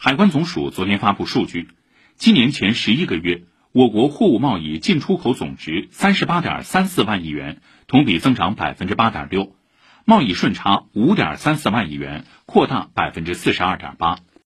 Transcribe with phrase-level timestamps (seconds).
[0.00, 1.70] 海关总署昨天发布数据，
[2.14, 9.56] 今年前十一个月，我国货物贸易进出口总值三十八点三四万亿元，同比增长百分之八点六，
[10.04, 14.20] 贸易顺差五点三四万亿元，扩大百分之四十二点八。